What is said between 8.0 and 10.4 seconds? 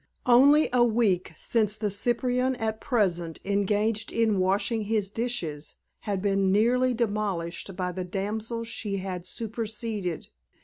damsel she had superseded.